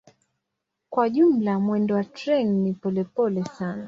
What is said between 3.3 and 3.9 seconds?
sana.